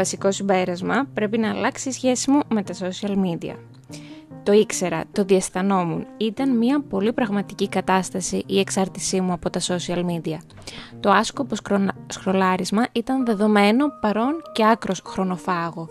Βασικό 0.00 0.30
συμπέρασμα, 0.30 1.06
πρέπει 1.14 1.38
να 1.38 1.50
αλλάξει 1.50 1.88
η 1.88 1.92
σχέση 1.92 2.30
μου 2.30 2.40
με 2.48 2.62
τα 2.62 2.74
social 2.74 3.16
media. 3.16 3.54
Το 4.42 4.52
ήξερα, 4.52 5.04
το 5.12 5.24
διαισθανόμουν. 5.24 6.06
Ήταν 6.16 6.56
μια 6.56 6.80
πολύ 6.88 7.12
πραγματική 7.12 7.68
κατάσταση 7.68 8.42
η 8.46 8.58
εξάρτησή 8.58 9.20
μου 9.20 9.32
από 9.32 9.50
τα 9.50 9.60
social 9.60 10.04
media. 10.04 10.36
Το 11.00 11.10
άσκοπο 11.10 11.54
σκρολάρισμα 12.06 12.86
ήταν 12.92 13.24
δεδομένο, 13.24 13.86
παρόν 14.00 14.42
και 14.52 14.66
άκρος 14.66 15.02
χρονοφάγο 15.06 15.88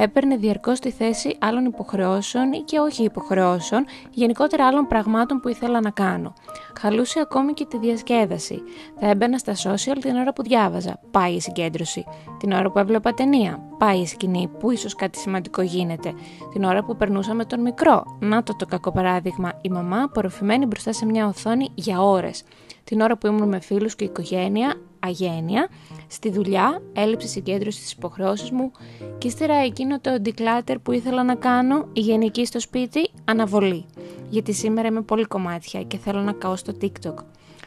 έπαιρνε 0.00 0.36
διαρκώς 0.36 0.80
τη 0.80 0.90
θέση 0.90 1.36
άλλων 1.38 1.64
υποχρεώσεων 1.64 2.52
ή 2.52 2.58
και 2.58 2.78
όχι 2.78 3.04
υποχρεώσεων, 3.04 3.84
γενικότερα 4.10 4.66
άλλων 4.66 4.86
πραγμάτων 4.86 5.40
που 5.40 5.48
ήθελα 5.48 5.80
να 5.80 5.90
κάνω. 5.90 6.32
Χαλούσε 6.80 7.20
ακόμη 7.20 7.52
και 7.52 7.66
τη 7.66 7.78
διασκέδαση. 7.78 8.62
Θα 9.00 9.08
έμπαινα 9.08 9.38
στα 9.38 9.52
social 9.54 9.96
την 10.00 10.16
ώρα 10.16 10.32
που 10.32 10.42
διάβαζα, 10.42 11.00
πάει 11.10 11.32
η 11.32 11.40
συγκέντρωση. 11.40 12.04
Την 12.38 12.52
ώρα 12.52 12.70
που 12.70 12.78
έβλεπα 12.78 13.14
ταινία, 13.14 13.60
πάει 13.78 13.98
η 13.98 14.06
σκηνή, 14.06 14.50
που 14.58 14.70
ίσως 14.70 14.94
κάτι 14.94 15.18
σημαντικό 15.18 15.62
γίνεται. 15.62 16.14
Την 16.52 16.64
ώρα 16.64 16.84
που 16.84 16.96
περνούσα 16.96 17.34
με 17.34 17.44
τον 17.44 17.60
μικρό, 17.60 18.02
να 18.20 18.42
το 18.42 18.56
το 18.56 18.66
κακό 18.66 18.92
παράδειγμα, 18.92 19.52
η 19.60 19.68
μαμά 19.68 20.02
απορροφημένη 20.02 20.66
μπροστά 20.66 20.92
σε 20.92 21.06
μια 21.06 21.26
οθόνη 21.26 21.68
για 21.74 22.02
ώρες. 22.02 22.44
Την 22.84 23.00
ώρα 23.00 23.16
που 23.16 23.26
ήμουν 23.26 23.48
με 23.48 23.60
φίλους 23.60 23.96
και 23.96 24.04
οικογένεια, 24.04 24.74
αγένεια, 25.00 25.68
στη 26.06 26.30
δουλειά, 26.30 26.82
έλλειψη 26.92 27.28
συγκέντρωσης 27.28 27.80
στις 27.80 27.92
υποχρεώσεις 27.92 28.50
μου 28.50 28.70
και 29.18 29.26
ύστερα 29.26 29.54
εκείνο 29.54 30.00
το 30.00 30.10
declutter 30.24 30.74
που 30.82 30.92
ήθελα 30.92 31.24
να 31.24 31.34
κάνω, 31.34 31.88
η 31.92 32.00
γενική 32.00 32.44
στο 32.46 32.60
σπίτι, 32.60 33.10
αναβολή. 33.24 33.84
Γιατί 34.28 34.52
σήμερα 34.52 34.88
είμαι 34.88 35.02
πολύ 35.02 35.24
κομμάτια 35.24 35.82
και 35.82 35.96
θέλω 35.96 36.20
να 36.20 36.32
καώ 36.32 36.56
στο 36.56 36.72
TikTok. 36.80 37.14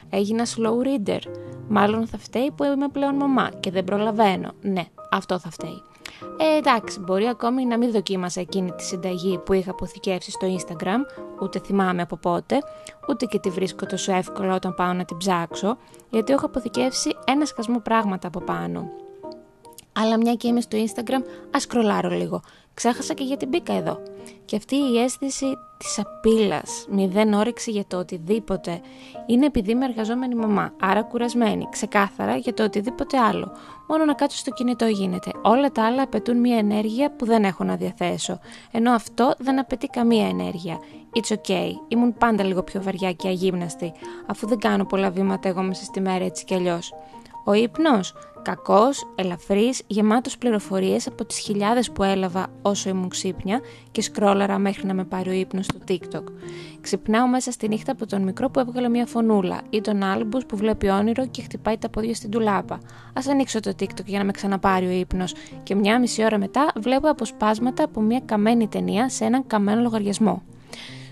Έγινα 0.09 0.45
slow 0.45 1.07
reader. 1.07 1.19
Μάλλον 1.67 2.07
θα 2.07 2.17
φταίει 2.17 2.51
που 2.55 2.63
είμαι 2.63 2.88
πλέον 2.88 3.15
μαμά 3.15 3.49
και 3.59 3.71
δεν 3.71 3.83
προλαβαίνω. 3.83 4.51
Ναι, 4.61 4.83
αυτό 5.11 5.39
θα 5.39 5.49
φταίει. 5.49 5.81
Ε, 6.38 6.58
εντάξει, 6.58 7.00
μπορεί 7.00 7.27
ακόμη 7.27 7.66
να 7.66 7.77
μην 7.77 7.91
δοκίμασα 7.91 8.41
εκείνη 8.41 8.72
τη 8.72 8.83
συνταγή 8.83 9.38
που 9.38 9.53
είχα 9.53 9.72
αποθηκεύσει 9.72 10.31
στο 10.31 10.47
Instagram, 10.58 11.22
ούτε 11.41 11.59
θυμάμαι 11.59 12.02
από 12.02 12.17
πότε, 12.17 12.58
ούτε 13.09 13.25
και 13.25 13.39
τη 13.39 13.50
βρίσκω 13.50 13.86
τόσο 13.86 14.13
εύκολα 14.13 14.55
όταν 14.55 14.75
πάω 14.75 14.94
να 14.94 15.05
την 15.05 15.17
ψάξω, 15.17 15.78
γιατί 16.09 16.33
έχω 16.33 16.45
αποθηκεύσει 16.45 17.16
ένα 17.25 17.45
σκασμό 17.45 17.80
πράγματα 17.80 18.28
από 18.28 18.41
πάνω. 18.41 18.89
Αλλά 19.94 20.17
μια 20.17 20.34
και 20.34 20.47
είμαι 20.47 20.61
στο 20.61 20.78
Instagram, 20.78 21.23
ας 21.52 21.66
κρολάρω 21.66 22.09
λίγο. 22.09 22.42
Ξέχασα 22.73 23.14
και 23.14 23.23
γιατί 23.23 23.45
μπήκα 23.45 23.73
εδώ. 23.73 24.00
Και 24.45 24.56
αυτή 24.56 24.75
η 24.75 25.02
αίσθηση 25.02 25.45
της 25.78 26.00
απειλάς, 26.00 26.86
μηδέν 26.89 27.34
όρεξη 27.34 27.72
για 27.72 27.84
το 27.88 27.97
οτιδήποτε, 27.97 28.81
είναι 29.25 29.45
επειδή 29.45 29.72
είμαι 29.72 29.86
εργαζόμενη 29.86 30.36
μαμά, 30.36 30.73
άρα 30.80 31.03
κουρασμένη, 31.03 31.67
ξεκάθαρα 31.72 32.36
για 32.36 32.53
το 32.53 32.64
οτιδήποτε 32.64 33.17
άλλο. 33.17 33.52
Μόνο 33.88 34.06
να 34.06 34.14
κάτσω 34.14 34.38
στο 34.38 34.52
κινητό 34.52 34.86
γίνεται. 34.86 35.31
Όλα 35.42 35.72
τα 35.72 35.86
άλλα 35.86 36.02
απαιτούν 36.02 36.38
μια 36.38 36.58
ενέργεια 36.58 37.12
που 37.12 37.25
δεν 37.25 37.44
έχω 37.44 37.64
να 37.64 37.75
διαθέσω. 37.75 38.39
Ενώ 38.72 38.91
αυτό 38.91 39.34
δεν 39.38 39.59
απαιτεί 39.59 39.88
καμία 39.88 40.28
ενέργεια. 40.28 40.80
It's 41.16 41.35
okay. 41.35 41.69
Ήμουν 41.88 42.13
πάντα 42.18 42.44
λίγο 42.44 42.63
πιο 42.63 42.81
βαριά 42.81 43.12
και 43.13 43.28
αγύμναστη, 43.28 43.91
αφού 44.28 44.47
δεν 44.47 44.57
κάνω 44.57 44.85
πολλά 44.85 45.09
βήματα 45.09 45.50
εγώ 45.50 45.62
μέσα 45.62 45.84
στη 45.84 46.01
μέρα 46.01 46.25
έτσι 46.25 46.46
κι 46.46 46.53
αλλιώς. 46.53 46.94
Ο 47.46 47.53
ύπνος, 47.53 48.13
κακός, 48.41 49.07
ελαφρύς, 49.16 49.81
γεμάτος 49.88 50.38
πληροφορίες 50.38 51.07
από 51.07 51.25
τις 51.25 51.38
χιλιάδες 51.38 51.91
που 51.91 52.03
έλαβα 52.03 52.47
όσο 52.62 52.90
ήμουν 52.90 53.09
ξύπνια 53.09 53.59
και 53.91 54.02
σκρόλαρα 54.02 54.57
μέχρι 54.57 54.88
να 54.88 54.94
με 54.94 55.03
πάρει 55.03 55.29
ο 55.29 55.34
ύπνος 55.34 55.66
στο 55.66 55.78
TikTok. 55.88 56.24
Ξυπνάω 56.81 57.28
μέσα 57.28 57.51
στη 57.51 57.68
νύχτα 57.68 57.91
από 57.91 58.06
τον 58.06 58.22
μικρό 58.22 58.50
που 58.50 58.59
έβγαλε 58.59 58.90
μια 58.90 59.06
φωνούλα 59.06 59.62
ή 59.69 59.81
τον 59.81 60.03
άλμπους 60.03 60.46
που 60.46 60.57
βλέπει 60.57 60.90
όνειρο 60.90 61.28
και 61.28 61.41
χτυπάει 61.41 61.78
τα 61.78 61.90
πόδια 61.90 62.16
στην 62.16 62.30
τουλάπα. 62.30 62.80
Ας 63.13 63.28
ανοίξω 63.28 63.59
το 63.59 63.72
TikTok 63.80 64.06
για 64.06 64.19
να 64.19 64.25
με 64.25 64.31
ξαναπάρει 64.31 64.85
ο 64.85 64.91
ύπνος 64.91 65.34
και 65.63 65.75
μια 65.75 66.00
μισή 66.00 66.24
ώρα 66.24 66.38
μετά 66.38 66.72
βλέπω 66.75 67.09
αποσπάσματα 67.09 67.84
από 67.84 68.01
μια 68.01 68.22
καμένη 68.25 68.68
ταινία 68.68 69.09
σε 69.09 69.25
έναν 69.25 69.47
καμένο 69.47 69.81
λογαριασμό. 69.81 70.41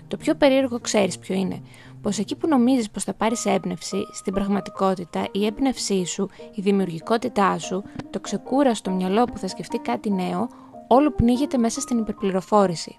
Το 0.08 0.16
πιο 0.16 0.34
περίεργο 0.34 0.78
ξέρεις 0.80 1.18
ποιο 1.18 1.34
είναι 1.34 1.60
πως 2.02 2.18
εκεί 2.18 2.36
που 2.36 2.48
νομίζεις 2.48 2.90
πως 2.90 3.04
θα 3.04 3.14
πάρεις 3.14 3.46
έμπνευση, 3.46 4.06
στην 4.12 4.32
πραγματικότητα 4.32 5.26
η 5.32 5.46
έμπνευσή 5.46 6.04
σου, 6.04 6.28
η 6.54 6.60
δημιουργικότητά 6.60 7.58
σου, 7.58 7.82
το 8.10 8.20
ξεκούραστο 8.20 8.90
μυαλό 8.90 9.24
που 9.24 9.38
θα 9.38 9.48
σκεφτεί 9.48 9.78
κάτι 9.78 10.10
νέο, 10.10 10.48
όλο 10.88 11.10
πνίγεται 11.10 11.58
μέσα 11.58 11.80
στην 11.80 11.98
υπερπληροφόρηση. 11.98 12.96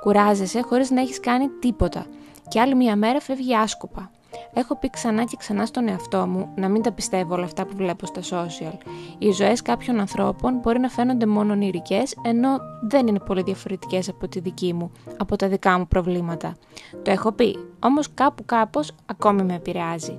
Κουράζεσαι 0.00 0.60
χωρίς 0.60 0.90
να 0.90 1.00
έχεις 1.00 1.20
κάνει 1.20 1.48
τίποτα 1.48 2.06
και 2.48 2.60
άλλη 2.60 2.74
μια 2.74 2.96
μέρα 2.96 3.20
φεύγει 3.20 3.54
άσκοπα. 3.54 4.10
Έχω 4.54 4.76
πει 4.76 4.90
ξανά 4.90 5.24
και 5.24 5.36
ξανά 5.38 5.66
στον 5.66 5.88
εαυτό 5.88 6.26
μου 6.26 6.48
να 6.56 6.68
μην 6.68 6.82
τα 6.82 6.92
πιστεύω 6.92 7.34
όλα 7.34 7.44
αυτά 7.44 7.66
που 7.66 7.76
βλέπω 7.76 8.06
στα 8.06 8.20
social. 8.20 8.72
Οι 9.18 9.30
ζωές 9.30 9.62
κάποιων 9.62 10.00
ανθρώπων 10.00 10.58
μπορεί 10.58 10.78
να 10.78 10.88
φαίνονται 10.88 11.26
μόνο 11.26 11.52
ονειρικές, 11.52 12.16
ενώ 12.22 12.48
δεν 12.88 13.06
είναι 13.06 13.18
πολύ 13.18 13.42
διαφορετικές 13.42 14.08
από 14.08 14.28
τη 14.28 14.40
δική 14.40 14.72
μου, 14.72 14.90
από 15.16 15.36
τα 15.36 15.48
δικά 15.48 15.78
μου 15.78 15.86
προβλήματα. 15.86 16.56
Το 17.02 17.10
έχω 17.10 17.32
πει, 17.32 17.58
όμως 17.80 18.14
κάπου 18.14 18.44
κάπως 18.44 18.92
ακόμη 19.06 19.42
με 19.42 19.54
επηρεάζει. 19.54 20.18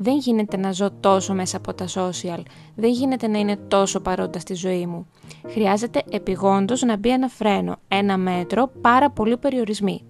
Δεν 0.00 0.16
γίνεται 0.16 0.56
να 0.56 0.72
ζω 0.72 0.90
τόσο 1.00 1.34
μέσα 1.34 1.56
από 1.56 1.74
τα 1.74 1.86
social, 1.94 2.40
δεν 2.74 2.90
γίνεται 2.90 3.26
να 3.26 3.38
είναι 3.38 3.56
τόσο 3.56 4.00
παρόντα 4.00 4.38
στη 4.38 4.54
ζωή 4.54 4.86
μου. 4.86 5.06
Χρειάζεται 5.48 6.02
επιγόντως 6.10 6.82
να 6.82 6.96
μπει 6.96 7.08
ένα 7.08 7.28
φρένο, 7.28 7.76
ένα 7.88 8.16
μέτρο, 8.16 8.70
πάρα 8.80 9.10
πολλοί 9.10 9.36
περιορισμοί. 9.36 10.02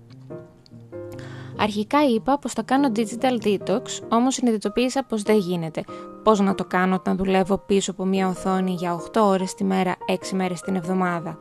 Αρχικά 1.61 2.05
είπα 2.05 2.39
πως 2.39 2.53
θα 2.53 2.63
κάνω 2.63 2.93
digital 2.97 3.45
detox, 3.45 3.83
όμως 4.09 4.35
συνειδητοποίησα 4.35 5.03
πως 5.03 5.23
δεν 5.23 5.37
γίνεται. 5.37 5.85
Πώς 6.23 6.41
να 6.41 6.55
το 6.55 6.65
κάνω 6.65 6.95
όταν 6.95 7.17
δουλεύω 7.17 7.59
πίσω 7.59 7.91
από 7.91 8.05
μια 8.05 8.29
οθόνη 8.29 8.73
για 8.73 8.95
8 8.95 9.21
ώρες 9.21 9.55
τη 9.55 9.65
μέρα, 9.65 9.97
6 10.07 10.33
μέρες 10.33 10.61
την 10.61 10.77
εβδομάδα. 10.77 11.39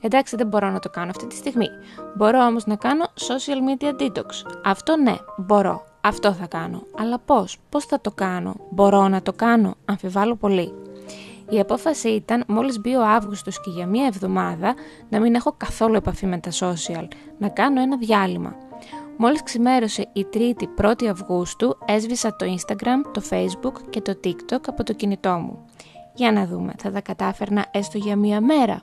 Εντάξει, 0.00 0.36
δεν 0.36 0.46
μπορώ 0.46 0.70
να 0.70 0.78
το 0.78 0.88
κάνω 0.88 1.10
αυτή 1.10 1.26
τη 1.26 1.34
στιγμή. 1.34 1.66
Μπορώ 2.16 2.44
όμως 2.44 2.66
να 2.66 2.76
κάνω 2.76 3.04
social 3.04 3.82
media 3.82 4.02
detox. 4.02 4.26
Αυτό 4.64 4.96
ναι, 4.96 5.16
μπορώ. 5.36 5.84
Αυτό 6.00 6.32
θα 6.32 6.46
κάνω. 6.46 6.82
Αλλά 6.98 7.18
πώς, 7.18 7.58
πώς 7.68 7.84
θα 7.84 8.00
το 8.00 8.10
κάνω; 8.10 8.54
Μπορώ 8.70 9.08
να 9.08 9.22
το 9.22 9.32
κάνω; 9.32 9.74
Αμφιβάλλω 9.84 10.36
πολύ. 10.36 10.72
Η 11.48 11.60
απόφαση 11.60 12.08
ήταν 12.08 12.44
μόλις 12.46 12.80
μπει 12.80 12.94
ο 12.94 13.06
Αύγουστος 13.06 13.60
και 13.60 13.70
για 13.70 13.86
μία 13.86 14.06
εβδομάδα 14.06 14.74
να 15.08 15.20
μην 15.20 15.34
έχω 15.34 15.54
καθόλου 15.56 15.94
επαφή 15.94 16.26
με 16.26 16.38
τα 16.38 16.50
social, 16.50 17.06
να 17.38 17.48
κάνω 17.48 17.80
ένα 17.80 17.96
διάλειμμα. 17.96 18.56
Μόλις 19.24 19.42
ξημέρωσε 19.42 20.08
η 20.12 20.26
3η 20.34 20.84
1η 20.84 21.04
Αυγούστου, 21.04 21.78
έσβησα 21.84 22.36
το 22.36 22.46
Instagram, 22.46 23.10
το 23.12 23.22
Facebook 23.30 23.72
και 23.90 24.00
το 24.00 24.20
TikTok 24.24 24.60
από 24.66 24.84
το 24.84 24.92
κινητό 24.92 25.30
μου. 25.30 25.64
Για 26.14 26.32
να 26.32 26.46
δούμε, 26.46 26.72
θα 26.78 26.90
τα 26.90 27.00
κατάφερνα 27.00 27.66
έστω 27.70 27.98
για 27.98 28.16
μία 28.16 28.40
μέρα; 28.40 28.80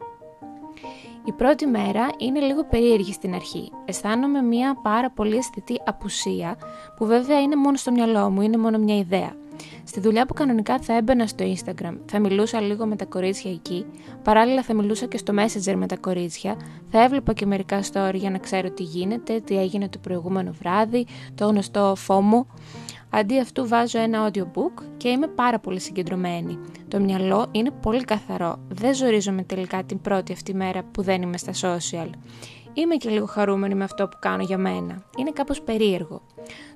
Η 1.26 1.32
πρώτη 1.32 1.66
μέρα 1.66 2.08
είναι 2.18 2.40
λίγο 2.40 2.64
περίεργη 2.66 3.14
στην 3.14 3.34
αρχή. 3.34 3.72
Αισθάνομαι 3.86 4.42
μία 4.42 4.76
πάρα 4.82 5.10
πολύ 5.10 5.36
αισθητή 5.38 5.82
απουσία, 5.86 6.56
που 6.96 7.06
βέβαια 7.06 7.42
είναι 7.42 7.56
μόνο 7.56 7.78
στο 7.78 7.92
μυαλό 7.92 8.30
μου, 8.30 8.42
είναι 8.42 8.58
μόνο 8.58 8.78
μια 8.78 8.98
ιδέα. 8.98 9.36
Στη 9.84 10.00
δουλειά 10.00 10.26
που 10.26 10.34
κανονικά 10.34 10.80
θα 10.80 10.96
έμπαινα 10.98 11.28
στο 11.28 11.46
Instagram, 11.46 11.98
θα 12.06 12.20
μιλούσα 12.20 12.62
λίγο 12.62 12.86
με 12.86 12.96
τα 12.96 13.06
κορίτσια 13.06 13.52
εκεί, 13.52 13.86
παράλληλα 14.24 14.64
θα 14.64 14.74
μιλούσα 14.74 15.06
και 15.06 15.18
στο 15.18 15.34
Messenger 15.38 15.76
με 15.76 15.86
τα 15.88 15.98
κορίτσια, 15.98 16.56
θα 16.90 17.04
έβλεπα 17.04 17.34
και 17.34 17.46
μερικά 17.46 17.82
story 17.92 18.14
για 18.14 18.30
να 18.30 18.38
ξέρω 18.38 18.72
τι 18.72 18.84
γίνεται, 18.84 19.40
τι 19.40 19.58
έγινε 19.58 19.90
το 19.90 19.98
προηγούμενο 19.98 20.52
βράδυ, 20.60 21.06
το 21.36 21.48
γνωστό 21.48 21.96
FOMO. 22.08 22.46
Αντί 23.10 23.40
αυτού 23.40 23.68
βάζω 23.68 24.00
ένα 24.00 24.32
audiobook 24.32 24.84
και 24.98 25.10
είμαι 25.10 25.28
πάρα 25.28 25.60
πολύ 25.60 25.80
συγκεντρωμένη. 25.80 26.60
Το 26.88 27.00
μυαλό 27.00 27.48
είναι 27.52 27.72
πολύ 27.72 28.04
καθαρό, 28.04 28.60
δεν 28.68 28.96
ζορίζομαι 28.96 29.44
τελικά 29.44 29.84
την 29.84 30.02
πρώτη 30.02 30.34
αυτή 30.34 30.54
μέρα 30.54 30.84
που 30.92 31.02
δεν 31.02 31.22
είμαι 31.22 31.38
στα 31.38 31.52
social. 31.52 32.10
Είμαι 32.80 32.96
και 32.96 33.10
λίγο 33.10 33.26
χαρούμενη 33.26 33.76
με 33.76 33.84
αυτό 33.84 34.08
που 34.08 34.18
κάνω 34.20 34.44
για 34.44 34.58
μένα. 34.58 35.04
Είναι 35.18 35.32
κάπως 35.32 35.62
περίεργο. 35.62 36.22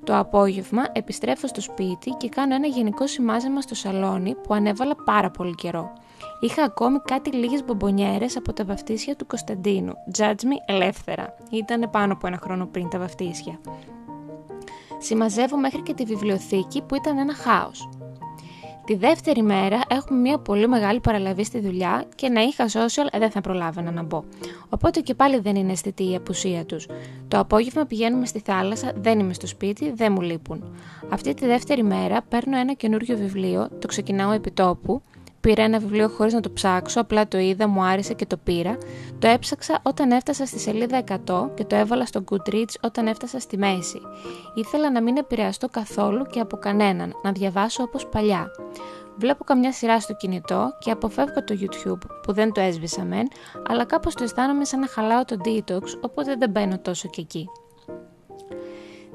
Το 0.03 0.17
απόγευμα 0.17 0.83
επιστρέφω 0.91 1.47
στο 1.47 1.61
σπίτι 1.61 2.09
και 2.09 2.29
κάνω 2.29 2.55
ένα 2.55 2.67
γενικό 2.67 3.07
σημάζεμα 3.07 3.61
στο 3.61 3.75
σαλόνι 3.75 4.35
που 4.35 4.53
ανέβαλα 4.53 4.95
πάρα 5.05 5.29
πολύ 5.31 5.55
καιρό. 5.55 5.93
Είχα 6.39 6.63
ακόμη 6.63 6.99
κάτι 6.99 7.31
λίγες 7.31 7.63
μπομπονιέρες 7.65 8.37
από 8.37 8.53
τα 8.53 8.65
βαφτίσια 8.65 9.15
του 9.15 9.27
Κωνσταντίνου. 9.27 9.93
Judge 10.17 10.23
me 10.23 10.57
ελεύθερα. 10.65 11.35
Ήταν 11.51 11.89
πάνω 11.89 12.13
από 12.13 12.27
ένα 12.27 12.37
χρόνο 12.37 12.65
πριν 12.65 12.89
τα 12.89 12.99
βαφτίσια. 12.99 13.59
Συμμαζεύω 14.97 15.57
μέχρι 15.57 15.81
και 15.81 15.93
τη 15.93 16.03
βιβλιοθήκη 16.03 16.81
που 16.81 16.95
ήταν 16.95 17.17
ένα 17.17 17.33
χάος. 17.33 17.89
Τη 18.85 18.95
δεύτερη 18.95 19.41
μέρα 19.41 19.81
έχουμε 19.87 20.19
μια 20.19 20.37
πολύ 20.37 20.67
μεγάλη 20.67 20.99
παραλαβή 20.99 21.43
στη 21.43 21.59
δουλειά 21.59 22.05
και 22.15 22.29
να 22.29 22.41
είχα 22.41 22.65
social 22.67 23.19
δεν 23.19 23.31
θα 23.31 23.41
προλάβαινα 23.41 23.91
να 23.91 24.03
μπω. 24.03 24.23
Οπότε 24.69 24.99
και 24.99 25.13
πάλι 25.13 25.39
δεν 25.39 25.55
είναι 25.55 25.71
αισθητή 25.71 26.11
η 26.11 26.15
απουσία 26.15 26.65
τους. 26.65 26.87
Το 27.27 27.39
απόγευμα 27.39 27.85
πηγαίνουμε 27.85 28.25
στη 28.25 28.39
θάλασσα, 28.39 28.93
δεν 28.95 29.19
είμαι 29.19 29.33
στο 29.33 29.47
σπίτι, 29.47 29.91
δεν 29.91 30.11
μου 30.11 30.21
λείπουν. 30.21 30.63
Αυτή 31.09 31.33
τη 31.33 31.45
δεύτερη 31.45 31.83
μέρα 31.83 32.21
παίρνω 32.21 32.57
ένα 32.57 32.73
καινούριο 32.73 33.17
βιβλίο, 33.17 33.69
το 33.79 33.87
ξεκινάω 33.87 34.31
επί 34.31 34.51
τόπου, 34.51 35.01
Πήρα 35.47 35.63
ένα 35.63 35.79
βιβλίο 35.79 36.07
χωρίς 36.07 36.33
να 36.33 36.39
το 36.39 36.51
ψάξω, 36.51 37.01
απλά 37.01 37.27
το 37.27 37.37
είδα, 37.37 37.67
μου 37.67 37.83
άρεσε 37.83 38.13
και 38.13 38.25
το 38.25 38.37
πήρα. 38.37 38.77
Το 39.19 39.27
έψαξα 39.27 39.79
όταν 39.83 40.11
έφτασα 40.11 40.45
στη 40.45 40.59
σελίδα 40.59 41.03
100 41.25 41.49
και 41.53 41.65
το 41.65 41.75
έβαλα 41.75 42.05
στο 42.05 42.23
Goodreads 42.31 42.73
όταν 42.81 43.07
έφτασα 43.07 43.39
στη 43.39 43.57
μέση. 43.57 44.01
Ήθελα 44.53 44.91
να 44.91 45.01
μην 45.01 45.17
επηρεαστώ 45.17 45.69
καθόλου 45.69 46.25
και 46.25 46.39
από 46.39 46.57
κανέναν, 46.57 47.13
να 47.23 47.31
διαβάσω 47.31 47.83
όπως 47.83 48.07
παλιά. 48.07 48.51
Βλέπω 49.15 49.43
καμιά 49.43 49.71
σειρά 49.71 49.99
στο 49.99 50.13
κινητό 50.13 50.69
και 50.79 50.91
αποφεύγω 50.91 51.43
το 51.43 51.57
YouTube 51.61 52.09
που 52.23 52.33
δεν 52.33 52.51
το 52.51 52.61
έσβησα 52.61 53.03
μεν, 53.03 53.27
αλλά 53.67 53.85
κάπως 53.85 54.13
το 54.13 54.23
αισθάνομαι 54.23 54.65
σαν 54.65 54.79
να 54.79 54.87
χαλάω 54.87 55.25
το 55.25 55.37
detox, 55.45 55.83
οπότε 56.01 56.35
δεν 56.35 56.49
μπαίνω 56.49 56.79
τόσο 56.79 57.09
και 57.09 57.21
εκεί. 57.21 57.49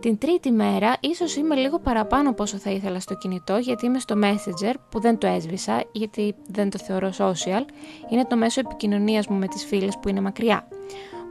Την 0.00 0.18
τρίτη 0.18 0.50
μέρα 0.50 0.96
ίσως 1.00 1.36
είμαι 1.36 1.54
λίγο 1.54 1.78
παραπάνω 1.78 2.30
από 2.30 2.42
όσο 2.42 2.56
θα 2.56 2.70
ήθελα 2.70 3.00
στο 3.00 3.14
κινητό 3.14 3.56
γιατί 3.56 3.86
είμαι 3.86 3.98
στο 3.98 4.14
Messenger 4.22 4.74
που 4.90 5.00
δεν 5.00 5.18
το 5.18 5.26
έσβησα 5.26 5.84
γιατί 5.92 6.34
δεν 6.48 6.70
το 6.70 6.78
θεωρώ 6.78 7.10
social. 7.18 7.62
Είναι 8.10 8.24
το 8.24 8.36
μέσο 8.36 8.60
επικοινωνίας 8.60 9.26
μου 9.26 9.36
με 9.36 9.46
τις 9.46 9.64
φίλες 9.64 9.98
που 10.02 10.08
είναι 10.08 10.20
μακριά. 10.20 10.68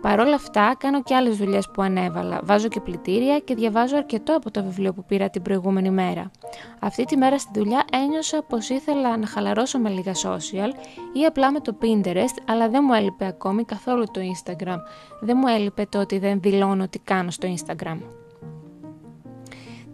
Παρ' 0.01 0.19
όλα 0.19 0.35
αυτά 0.35 0.75
κάνω 0.79 1.03
και 1.03 1.15
άλλες 1.15 1.37
δουλειές 1.37 1.69
που 1.73 1.81
ανέβαλα, 1.81 2.39
βάζω 2.43 2.67
και 2.67 2.79
πλητήρια 2.79 3.39
και 3.39 3.55
διαβάζω 3.55 3.97
αρκετό 3.97 4.35
από 4.35 4.51
το 4.51 4.63
βιβλίο 4.63 4.93
που 4.93 5.05
πήρα 5.05 5.29
την 5.29 5.41
προηγούμενη 5.41 5.89
μέρα. 5.89 6.31
Αυτή 6.79 7.03
τη 7.03 7.17
μέρα 7.17 7.39
στη 7.39 7.59
δουλειά 7.59 7.85
ένιωσα 7.91 8.43
πως 8.43 8.69
ήθελα 8.69 9.17
να 9.17 9.27
χαλαρώσω 9.27 9.79
με 9.79 9.89
λίγα 9.89 10.11
social 10.13 10.69
ή 11.13 11.25
απλά 11.25 11.51
με 11.51 11.59
το 11.59 11.77
Pinterest, 11.81 12.41
αλλά 12.45 12.69
δεν 12.69 12.83
μου 12.87 12.93
έλειπε 12.93 13.25
ακόμη 13.25 13.63
καθόλου 13.63 14.05
το 14.11 14.21
Instagram. 14.21 14.77
Δεν 15.21 15.37
μου 15.39 15.47
έλειπε 15.47 15.85
το 15.89 15.99
ότι 15.99 16.19
δεν 16.19 16.39
δηλώνω 16.41 16.87
τι 16.87 16.99
κάνω 16.99 17.31
στο 17.31 17.47
Instagram. 17.55 17.97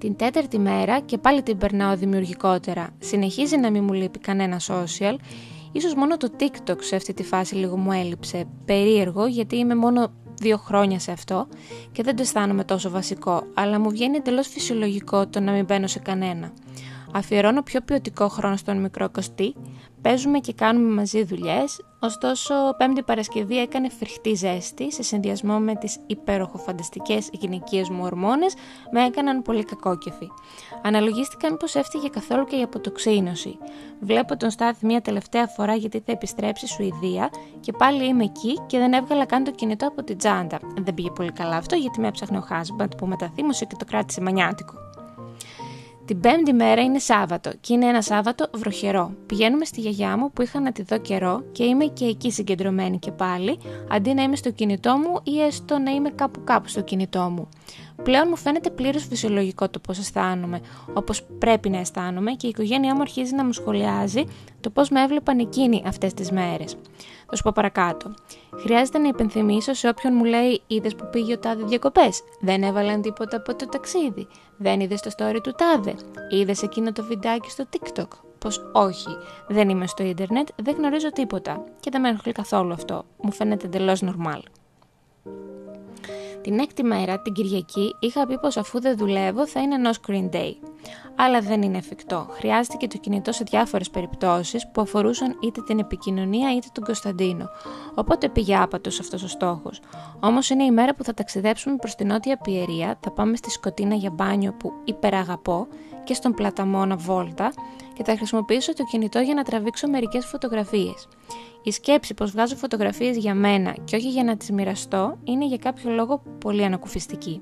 Την 0.04 0.16
τέταρτη 0.16 0.60
μέρα 0.60 1.00
και 1.00 1.18
πάλι 1.18 1.44
την 1.44 1.58
περνάω 1.58 1.96
δημιουργικότερα. 1.96 2.90
Συνεχίζει 3.00 3.58
να 3.58 3.72
μην 3.72 3.84
μου 3.84 3.94
λείπει 3.94 4.20
κανένα 4.20 4.60
social. 4.68 5.16
Ίσως 5.72 5.94
μόνο 5.96 6.18
το 6.18 6.32
TikTok 6.40 6.78
σε 6.80 6.96
αυτή 6.96 7.14
τη 7.14 7.24
φάση 7.24 7.56
λίγο 7.56 7.78
μου 7.78 7.92
έλειψε. 7.92 8.46
Περίεργο 8.66 9.26
γιατί 9.26 9.58
είμαι 9.58 9.76
μόνο 9.76 10.14
δύο 10.40 10.58
χρόνια 10.58 11.00
σε 11.00 11.12
αυτό 11.12 11.48
και 11.92 12.04
δεν 12.04 12.16
το 12.16 12.22
αισθάνομαι 12.22 12.64
τόσο 12.64 12.90
βασικό, 12.90 13.44
αλλά 13.54 13.80
μου 13.80 13.90
βγαίνει 13.90 14.18
εντελώς 14.18 14.48
φυσιολογικό 14.48 15.28
το 15.28 15.40
να 15.40 15.52
μην 15.52 15.66
μπαίνω 15.66 15.88
σε 15.88 16.00
κανένα. 16.00 16.52
Αφιερώνω 17.14 17.62
πιο 17.62 17.82
ποιοτικό 17.82 18.28
χρόνο 18.28 18.56
στον 18.56 18.78
μικρό 18.78 19.10
Κωστή, 19.10 19.56
παίζουμε 20.04 20.40
και 20.40 20.54
κάνουμε 20.54 20.94
μαζί 20.94 21.24
δουλειές. 21.24 21.82
Ωστόσο, 22.00 22.54
Πέμπτη 22.78 23.04
Παρασκευή 23.04 23.58
έκανε 23.58 23.90
φρικτή 23.90 24.34
ζέστη 24.34 24.92
σε 24.92 25.04
συνδυασμό 25.04 25.60
με 25.60 25.76
τις 25.76 25.98
υπέροχο-φανταστικέ 26.08 27.18
γυναικείες 27.32 27.90
μου 27.90 28.04
ορμόνες, 28.04 28.54
με 28.92 29.04
έκαναν 29.06 29.42
πολύ 29.42 29.64
κακόκεφη. 29.64 30.28
Αναλογίστηκαν 30.84 31.58
πως 31.58 31.76
έφτυγε 31.76 32.08
καθόλου 32.08 32.46
και 32.46 32.56
η 32.56 32.62
αποτοξίνωση. 32.62 33.58
Βλέπω 34.00 34.38
τον 34.38 34.50
Στάθη 34.50 34.86
μια 34.86 35.02
τελευταία 35.02 35.48
φορά 35.48 35.76
γιατί 35.76 36.04
θα 36.06 36.12
επιστρέψει 36.12 36.68
Σουηδία 36.68 37.30
και 37.60 37.72
πάλι 37.72 38.06
είμαι 38.06 38.24
εκεί 38.24 38.60
και 38.68 38.78
δεν 38.78 38.94
έβγαλα 38.94 39.26
καν 39.26 39.44
το 39.44 39.52
κινητό 39.52 39.88
από 39.88 40.04
την 40.04 40.18
τσάντα. 40.18 40.60
Δεν 40.78 40.94
πήγε 40.94 41.10
πολύ 41.12 41.32
καλά 41.32 41.56
αυτό 41.56 41.76
γιατί 41.76 42.00
με 42.00 42.08
έψαχνε 42.08 42.38
ο 42.38 42.42
Χάσμπαντ 42.42 42.92
που 42.98 43.08
μεταθύμωσε 43.08 43.66
και 43.66 43.76
το 43.80 43.86
κράτησε 43.86 44.22
μανιάτικο. 44.22 44.93
Την 46.06 46.20
πέμπτη 46.20 46.54
μέρα 46.54 46.82
είναι 46.82 47.00
Σάββατο 47.00 47.52
και 47.62 47.74
είναι 47.74 47.86
ένα 47.86 48.02
Σάββατο 48.02 48.50
βροχερό. 48.54 49.14
Πηγαίνουμε 49.26 49.66
στη 49.66 49.82
γιαγιά 49.82 50.18
μου 50.18 50.32
που 50.32 50.42
είχα 50.42 50.60
να 50.60 50.72
τη 50.72 50.84
δω 50.84 50.98
καιρό 50.98 51.44
και 51.52 51.64
είμαι 51.64 51.86
και 51.86 52.06
εκεί 52.06 52.32
συγκεντρωμένη 52.32 53.00
και 53.00 53.12
πάλι, 53.12 53.60
αντί 53.90 54.14
να 54.14 54.24
είμαι 54.24 54.36
στο 54.36 54.52
κινητό 54.52 54.98
μου 54.98 55.20
ή 55.24 55.42
έστω 55.42 55.78
να 55.78 55.92
είμαι 55.92 56.10
κάπου 56.10 56.44
κάπου 56.44 56.68
στο 56.68 56.82
κινητό 56.82 57.20
μου. 57.20 57.50
Πλέον 58.04 58.26
μου 58.30 58.36
φαίνεται 58.36 58.70
πλήρως 58.70 59.06
φυσιολογικό 59.06 59.70
το 59.70 59.80
πώς 59.80 59.98
αισθάνομαι, 59.98 60.62
όπως 60.94 61.24
πρέπει 61.40 61.70
να 61.70 61.80
αισθάνομαι 61.80 62.32
και 62.32 62.48
η 62.48 62.50
οικογένειά 62.50 62.96
μου 62.96 63.02
αρχίζει 63.02 63.36
να 63.36 63.46
μου 63.46 63.52
σχολιάζει 63.52 64.24
το 64.62 64.70
πώς 64.70 64.90
με 64.90 65.02
έβλεπαν 65.02 65.40
εκείνοι 65.40 65.84
αυτές 65.86 66.14
τις 66.14 66.32
μέρες. 66.32 66.76
Θα 67.30 67.36
σου 67.36 67.44
πω 67.44 67.52
παρακάτω. 67.56 68.14
Χρειάζεται 68.62 68.98
να 68.98 69.08
υπενθυμίσω 69.08 69.74
σε 69.74 69.88
όποιον 69.88 70.14
μου 70.16 70.24
λέει: 70.24 70.62
Είδες 70.68 70.96
που 70.96 71.10
πήγε 71.12 71.34
ο 71.34 71.40
τάδε 71.40 71.64
διακοπές; 71.64 72.22
Δεν 72.42 72.64
έβαλαν 72.64 73.02
τίποτα 73.02 73.38
από 73.38 73.56
το 73.56 73.66
ταξίδι; 73.66 74.28
Δεν 74.58 74.80
είδες 74.80 75.02
το 75.02 75.12
story 75.18 75.40
του 75.44 75.56
τάδε; 75.58 75.96
Είδες 76.30 76.62
εκείνο 76.62 76.92
το 76.92 77.04
βιντεάκι 77.04 77.50
στο 77.50 77.66
TikTok; 77.70 78.08
Πω 78.40 78.80
όχι, 78.80 79.18
δεν 79.48 79.70
είμαι 79.70 79.88
στο 79.88 80.04
ίντερνετ, 80.04 80.48
δεν 80.56 80.76
γνωρίζω 80.76 81.12
τίποτα. 81.12 81.64
Και 81.80 81.90
δεν 81.92 82.02
με 82.02 82.10
ενοχλεί 82.10 82.32
καθόλου 82.32 82.74
αυτό. 82.74 83.06
Μου 83.22 83.32
φαίνεται 83.32 83.66
εντελώς 83.66 84.04
normal. 84.04 84.40
Την 86.44 86.60
έκτη 86.60 86.84
μέρα, 86.84 87.22
την 87.22 87.34
Κυριακή, 87.34 87.96
είχα 88.00 88.28
πει 88.28 88.40
πως 88.40 88.58
αφού 88.58 88.82
δεν 88.82 88.98
δουλεύω 88.98 89.48
θα 89.48 89.62
είναι 89.62 89.76
no 89.84 89.92
screen 89.92 90.36
day. 90.36 90.54
Αλλά 91.16 91.40
δεν 91.42 91.62
είναι 91.62 91.78
εφικτό. 91.78 92.28
Χρειάζεται 92.30 92.78
και 92.78 92.88
το 92.88 92.98
κινητό 92.98 93.32
σε 93.32 93.44
διάφορες 93.44 93.90
περιπτώσεις 93.90 94.72
που 94.72 94.82
αφορούσαν 94.82 95.38
είτε 95.42 95.62
την 95.62 95.80
επικοινωνία 95.80 96.56
είτε 96.56 96.68
τον 96.72 96.84
Κωνσταντίνο. 96.84 97.50
Οπότε 97.96 98.30
πήγε 98.30 98.58
άπατος 98.58 99.00
αυτός 99.00 99.24
ο 99.24 99.28
στόχος. 99.28 99.80
Όμως 100.20 100.50
είναι 100.50 100.64
η 100.64 100.72
μέρα 100.72 100.96
που 100.96 101.04
θα 101.04 101.14
ταξιδέψουμε 101.14 101.76
προς 101.76 101.96
την 101.96 102.08
Νότια 102.08 102.38
Πιερία, 102.38 102.98
θα 103.00 103.12
πάμε 103.12 103.36
στη 103.36 103.50
Σκοτίνα 103.50 103.96
για 103.96 104.10
μπάνιο 104.10 104.54
που 104.54 104.72
υπεραγαπώ 104.84 105.68
και 106.04 106.14
στον 106.14 106.34
Πλαταμόνα 106.34 106.96
Βόλτα 106.96 107.54
και 107.94 108.04
θα 108.04 108.16
χρησιμοποιήσω 108.16 108.74
το 108.74 108.84
κινητό 108.84 109.20
για 109.20 109.34
να 109.34 109.44
τραβήξω 109.44 109.88
μερικές 109.88 110.26
φωτογραφίες. 110.26 111.08
Η 111.64 111.72
σκέψη 111.72 112.14
πως 112.14 112.32
βγάζω 112.32 112.56
φωτογραφίες 112.56 113.18
για 113.18 113.36
μένα 113.36 113.76
και 113.84 113.96
όχι 113.96 114.10
για 114.10 114.24
να 114.24 114.38
τις 114.38 114.52
μοιραστώ 114.52 115.18
είναι 115.24 115.46
για 115.46 115.58
κάποιο 115.58 115.92
λόγο 115.92 116.24
πολύ 116.40 116.64
ανακουφιστική. 116.64 117.42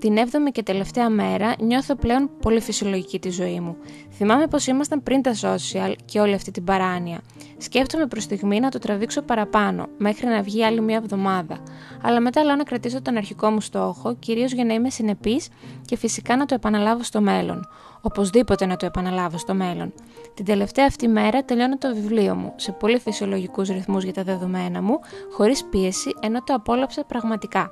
Την 0.00 0.16
7η 0.16 0.52
και 0.52 0.62
τελευταία 0.62 1.08
μέρα 1.08 1.54
νιώθω 1.58 1.94
πλέον 1.94 2.30
πολύ 2.42 2.60
φυσιολογική 2.60 3.18
τη 3.18 3.30
ζωή 3.30 3.60
μου. 3.60 3.76
Θυμάμαι 4.10 4.46
πως 4.46 4.66
ήμασταν 4.66 5.02
πριν 5.02 5.22
τα 5.22 5.34
social 5.40 5.94
και 6.04 6.20
όλη 6.20 6.34
αυτή 6.34 6.50
την 6.50 6.64
παράνοια. 6.64 7.20
Σκέφτομαι 7.56 8.06
προς 8.06 8.22
στιγμή 8.22 8.60
να 8.60 8.70
το 8.70 8.78
τραβήξω 8.78 9.22
παραπάνω, 9.22 9.88
μέχρι 9.98 10.26
να 10.26 10.42
βγει 10.42 10.64
άλλη 10.64 10.80
μία 10.80 10.96
εβδομάδα. 10.96 11.58
Αλλά 12.02 12.20
μετά 12.20 12.44
λέω 12.44 12.56
να 12.56 12.62
κρατήσω 12.62 13.02
τον 13.02 13.16
αρχικό 13.16 13.50
μου 13.50 13.60
στόχο, 13.60 14.16
κυρίως 14.18 14.52
για 14.52 14.64
να 14.64 14.74
είμαι 14.74 14.90
συνεπής 14.90 15.48
και 15.84 15.96
φυσικά 15.96 16.36
να 16.36 16.46
το 16.46 16.54
επαναλάβω 16.54 17.02
στο 17.02 17.20
μέλλον. 17.20 17.68
Οπωσδήποτε 18.00 18.66
να 18.66 18.76
το 18.76 18.86
επαναλάβω 18.86 19.38
στο 19.38 19.54
μέλλον. 19.54 19.92
Την 20.34 20.44
τελευταία 20.44 20.86
αυτή 20.88 21.08
μέρα 21.08 21.44
τελειώνω 21.44 21.78
το 21.78 21.94
βιβλίο 21.94 22.34
μου, 22.34 22.52
σε 22.56 22.72
πολύ 22.72 22.98
φυσιολογικούς 22.98 23.68
ρυθμούς 23.68 24.04
για 24.04 24.12
τα 24.12 24.22
δεδομένα 24.22 24.82
μου, 24.82 24.98
χωρίς 25.32 25.64
πίεση, 25.64 26.14
ενώ 26.20 26.42
το 26.42 26.54
απόλαυσα 26.54 27.04
πραγματικά. 27.04 27.70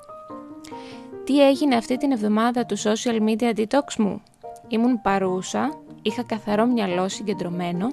Τι 1.29 1.47
έγινε 1.47 1.77
αυτή 1.77 1.97
την 1.97 2.13
εβδομάδα 2.13 2.67
του 2.67 2.79
social 2.79 3.21
media 3.29 3.55
detox 3.57 3.95
μου. 3.99 4.23
Ήμουν 4.69 5.01
παρούσα, 5.03 5.79
είχα 6.03 6.23
καθαρό 6.23 6.67
μυαλό 6.67 7.09
συγκεντρωμένο, 7.09 7.87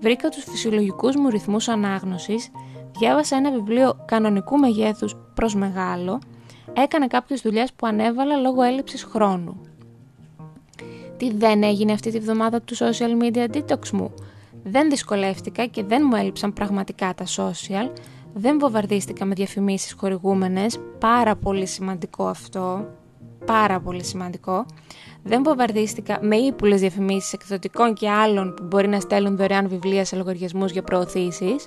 βρήκα 0.00 0.28
τους 0.28 0.44
φυσιολογικούς 0.44 1.16
μου 1.16 1.28
ρυθμούς 1.28 1.68
ανάγνωσης, 1.68 2.50
διάβασα 2.98 3.36
ένα 3.36 3.50
βιβλίο 3.50 4.04
κανονικού 4.04 4.58
μεγέθους 4.58 5.16
προς 5.34 5.54
μεγάλο, 5.54 6.20
έκανα 6.72 7.06
κάποιες 7.06 7.40
δουλειές 7.40 7.72
που 7.72 7.86
ανέβαλα 7.86 8.36
λόγω 8.36 8.62
έλλειψης 8.62 9.02
χρόνου. 9.04 9.60
Τι 11.16 11.32
δεν 11.32 11.62
έγινε 11.62 11.92
αυτή 11.92 12.10
τη 12.10 12.18
βδομάδα 12.18 12.60
του 12.60 12.76
social 12.76 13.22
media 13.22 13.46
detox 13.54 13.90
μου; 13.92 14.14
Δεν 14.62 14.90
δυσκολεύτηκα 14.90 15.66
και 15.66 15.84
δεν 15.84 16.02
μου 16.10 16.16
έλειψαν 16.16 16.52
πραγματικά 16.52 17.14
τα 17.14 17.24
social, 17.24 17.90
δεν 18.40 18.58
βομβαρδίστηκα 18.58 19.24
με 19.24 19.34
διαφημίσεις 19.34 19.92
χορηγούμενες, 19.92 20.78
πάρα 20.98 21.36
πολύ 21.36 21.66
σημαντικό 21.66 22.26
αυτό, 22.26 22.86
πάρα 23.44 23.80
πολύ 23.80 24.04
σημαντικό. 24.04 24.66
Δεν 25.22 25.42
βομβαρδίστηκα 25.42 26.18
με 26.22 26.36
ύπουλες 26.36 26.80
διαφημίσεις 26.80 27.32
εκδοτικών 27.32 27.94
και 27.94 28.10
άλλων 28.10 28.54
που 28.54 28.62
μπορεί 28.62 28.88
να 28.88 29.00
στέλνουν 29.00 29.36
δωρεάν 29.36 29.68
βιβλία 29.68 30.04
σε 30.04 30.16
λογαριασμούς 30.16 30.72
για 30.72 30.82
προωθήσεις. 30.82 31.66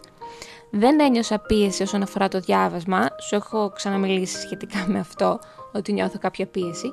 Δεν 0.71 0.99
ένιωσα 0.99 1.39
πίεση 1.39 1.83
όσον 1.83 2.01
αφορά 2.01 2.27
το 2.27 2.39
διάβασμα, 2.39 3.07
σου 3.27 3.35
έχω 3.35 3.71
ξαναμιλήσει 3.75 4.41
σχετικά 4.41 4.85
με 4.87 4.99
αυτό, 4.99 5.39
ότι 5.73 5.93
νιώθω 5.93 6.17
κάποια 6.19 6.45
πίεση. 6.45 6.91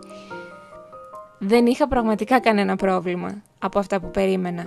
Δεν 1.39 1.67
είχα 1.67 1.89
πραγματικά 1.89 2.41
κανένα 2.41 2.77
πρόβλημα 2.77 3.43
από 3.59 3.79
αυτά 3.79 4.01
που 4.01 4.11
περίμενα. 4.11 4.65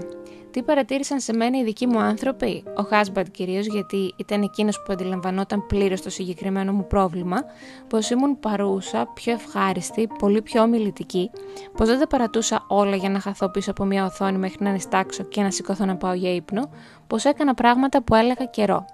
Τι 0.52 0.64
παρατήρησαν 0.64 1.20
σε 1.20 1.34
μένα 1.34 1.58
οι 1.58 1.64
δικοί 1.64 1.88
μου 1.88 2.00
άνθρωποι, 2.00 2.64
ο 2.76 2.84
Χάσμπαντ 2.84 3.28
κυρίως, 3.28 3.66
γιατί 3.66 4.14
ήταν 4.16 4.42
εκείνος 4.42 4.82
που 4.82 4.94
αντιλαμβανόταν 4.94 5.66
πλήρως 5.68 6.02
το 6.02 6.10
συγκεκριμένο 6.10 6.72
μου 6.72 6.88
πρόβλημα, 6.88 7.38
πως 7.88 8.10
ήμουν 8.10 8.40
παρούσα, 8.40 9.08
πιο 9.14 9.34
ευχάριστη, 9.34 10.08
πολύ 10.20 10.42
πιο 10.42 10.62
ομιλητική, 10.62 11.32
πως 11.78 11.88
δεν 11.88 12.00
τα 12.00 12.08
παρατούσα 12.08 12.66
όλα 12.68 12.96
για 12.96 13.10
να 13.10 13.20
χαθώ 13.20 13.50
πίσω 13.50 13.72
από 13.72 13.86
μια 13.86 14.06
οθόνη 14.06 14.38
μέχρι 14.38 14.64
να 14.64 14.72
νηστάξω 14.72 15.24
και 15.24 15.42
να 15.42 15.52
σηκωθώ 15.52 15.86
να 15.86 15.96
πάω 15.96 16.14
για 16.14 16.34
ύπνο, 16.34 16.70
πως 17.08 17.26
έκανα 17.26 17.54
πράγματα 17.54 18.04
που 18.04 18.16
έλεγα 18.16 18.46
καιρό. 18.46 18.86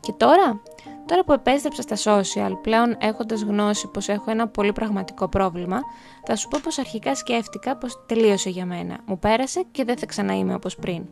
Και 0.00 0.12
τώρα, 0.12 0.60
Τώρα 1.06 1.24
που 1.24 1.32
επέστρεψα 1.32 1.82
στα 1.82 1.96
social, 1.96 2.52
πλέον 2.62 2.96
έχοντας 2.98 3.42
γνώση 3.42 3.88
πως 3.88 4.08
έχω 4.08 4.30
ένα 4.30 4.48
πολύ 4.48 4.72
πραγματικό 4.72 5.28
πρόβλημα, 5.28 5.80
θα 6.24 6.36
σου 6.36 6.48
πω 6.48 6.58
πως 6.62 6.78
αρχικά 6.78 7.14
σκέφτηκα 7.14 7.76
πως 7.76 8.04
τελείωσε 8.06 8.50
για 8.50 8.66
μένα. 8.66 8.98
Μου 9.06 9.18
πέρασε 9.18 9.64
και 9.70 9.84
δεν 9.84 9.98
θα 9.98 10.06
ξαναείμαι 10.06 10.54
όπως 10.54 10.76
πριν. 10.76 11.04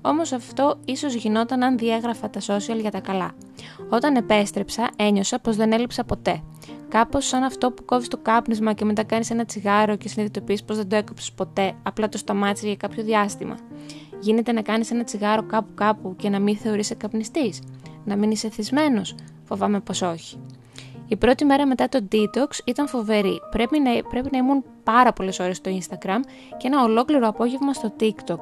Όμως 0.00 0.32
αυτό 0.32 0.78
ίσως 0.84 1.14
γινόταν 1.14 1.62
αν 1.62 1.78
διέγραφα 1.78 2.30
τα 2.30 2.40
social 2.40 2.80
για 2.80 2.90
τα 2.90 3.00
καλά. 3.00 3.30
Όταν 3.88 4.16
επέστρεψα, 4.16 4.90
ένιωσα 4.96 5.38
πως 5.38 5.56
δεν 5.56 5.72
έλειψα 5.72 6.04
ποτέ. 6.04 6.42
Κάπως 6.88 7.26
σαν 7.26 7.42
αυτό 7.42 7.70
που 7.72 7.84
κόβεις 7.84 8.08
το 8.08 8.16
κάπνισμα 8.16 8.72
και 8.72 8.84
μετά 8.84 9.02
κάνεις 9.02 9.30
ένα 9.30 9.44
τσιγάρο 9.44 9.96
και 9.96 10.08
συνειδητοποιείς 10.08 10.64
πως 10.64 10.76
δεν 10.76 10.88
το 10.88 10.96
έκοψες 10.96 11.32
ποτέ, 11.32 11.72
απλά 11.82 12.08
το 12.08 12.18
σταμάτησε 12.18 12.66
για 12.66 12.76
κάποιο 12.76 13.02
διάστημα. 13.02 13.56
Γίνεται 14.20 14.52
να 14.52 14.62
κάνεις 14.62 14.90
ένα 14.90 15.04
τσιγάρο 15.04 15.42
κάπου 15.42 15.74
κάπου 15.74 16.16
και 16.16 16.28
να 16.28 16.38
μην 16.38 16.56
θεωρείσαι 16.56 16.94
καπνιστής. 16.94 17.62
Να 18.04 18.16
μην 18.16 18.30
είσαι 18.30 18.48
θυσμένος. 18.48 19.14
Φοβάμαι 19.50 19.80
πως 19.80 20.02
όχι. 20.02 20.40
Η 21.08 21.16
πρώτη 21.16 21.44
μέρα 21.44 21.66
μετά 21.66 21.88
το 21.88 22.08
detox 22.12 22.58
ήταν 22.64 22.88
φοβερή. 22.88 23.40
Πρέπει 23.50 23.78
να, 23.78 23.90
πρέπει 24.08 24.28
να 24.32 24.38
ήμουν 24.38 24.64
πάρα 24.82 25.12
πολλές 25.12 25.38
ώρες 25.38 25.56
στο 25.56 25.70
Instagram 25.78 26.20
και 26.56 26.66
ένα 26.66 26.82
ολόκληρο 26.82 27.28
απόγευμα 27.28 27.72
στο 27.72 27.92
TikTok. 28.00 28.38